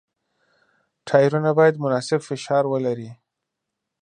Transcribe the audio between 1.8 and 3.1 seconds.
مناسب فشار ولري.